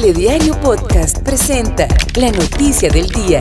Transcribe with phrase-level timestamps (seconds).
[0.00, 3.40] Telediario Podcast presenta la noticia del día.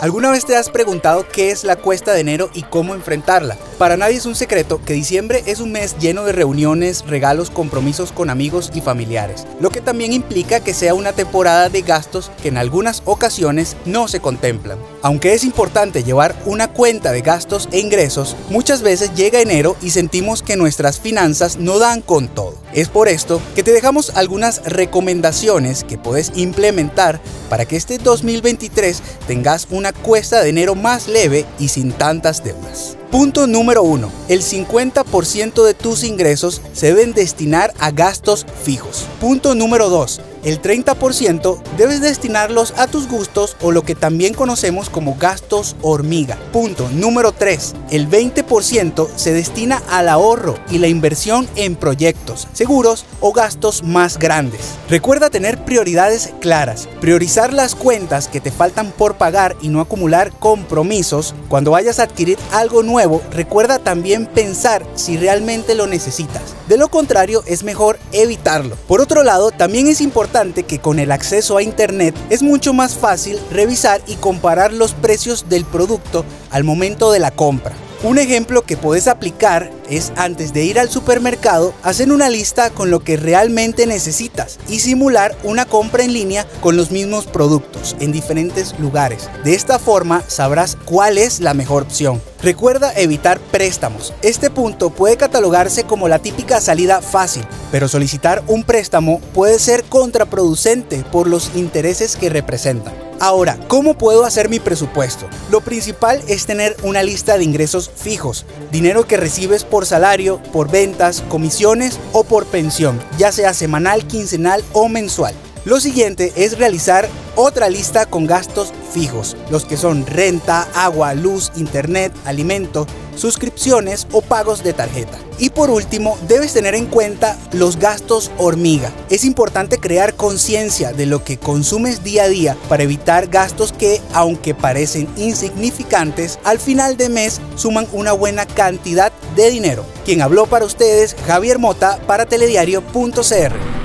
[0.00, 3.56] ¿Alguna vez te has preguntado qué es la cuesta de enero y cómo enfrentarla?
[3.78, 8.12] Para nadie es un secreto que diciembre es un mes lleno de reuniones, regalos, compromisos
[8.12, 12.48] con amigos y familiares, lo que también implica que sea una temporada de gastos que
[12.48, 14.78] en algunas ocasiones no se contemplan.
[15.00, 19.90] Aunque es importante llevar una cuenta de gastos e ingresos, muchas veces llega enero y
[19.90, 22.54] sentimos que nuestras finanzas no dan con todo.
[22.74, 29.02] Es por esto que te dejamos algunas recomendaciones que puedes implementar para que este 2023
[29.26, 32.96] tengas una cuesta de enero más leve y sin tantas deudas.
[33.16, 34.12] Punto número 1.
[34.28, 39.06] El 50% de tus ingresos se deben destinar a gastos fijos.
[39.18, 44.88] Punto número 2 el 30% debes destinarlos a tus gustos o lo que también conocemos
[44.88, 46.38] como gastos hormiga.
[46.52, 47.74] Punto número 3.
[47.90, 54.20] El 20% se destina al ahorro y la inversión en proyectos, seguros o gastos más
[54.20, 54.76] grandes.
[54.88, 60.30] Recuerda tener prioridades claras, priorizar las cuentas que te faltan por pagar y no acumular
[60.30, 61.34] compromisos.
[61.48, 62.84] Cuando vayas a adquirir algo
[63.30, 66.42] recuerda también pensar si realmente lo necesitas.
[66.68, 68.76] De lo contrario, es mejor evitarlo.
[68.86, 72.94] Por otro lado, también es importante que con el acceso a Internet es mucho más
[72.94, 77.74] fácil revisar y comparar los precios del producto al momento de la compra.
[78.02, 82.90] Un ejemplo que puedes aplicar es antes de ir al supermercado, hacer una lista con
[82.90, 88.12] lo que realmente necesitas y simular una compra en línea con los mismos productos en
[88.12, 89.30] diferentes lugares.
[89.44, 92.20] De esta forma sabrás cuál es la mejor opción.
[92.46, 94.14] Recuerda evitar préstamos.
[94.22, 99.82] Este punto puede catalogarse como la típica salida fácil, pero solicitar un préstamo puede ser
[99.82, 102.94] contraproducente por los intereses que representan.
[103.18, 105.26] Ahora, ¿cómo puedo hacer mi presupuesto?
[105.50, 110.70] Lo principal es tener una lista de ingresos fijos, dinero que recibes por salario, por
[110.70, 115.34] ventas, comisiones o por pensión, ya sea semanal, quincenal o mensual.
[115.66, 121.50] Lo siguiente es realizar otra lista con gastos fijos, los que son renta, agua, luz,
[121.56, 125.18] internet, alimento, suscripciones o pagos de tarjeta.
[125.38, 128.92] Y por último, debes tener en cuenta los gastos hormiga.
[129.10, 134.00] Es importante crear conciencia de lo que consumes día a día para evitar gastos que,
[134.12, 139.84] aunque parecen insignificantes, al final de mes suman una buena cantidad de dinero.
[140.04, 143.75] Quien habló para ustedes, Javier Mota, para telediario.cr.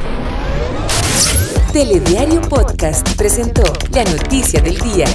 [1.72, 5.06] Telediario Podcast presentó la noticia del día.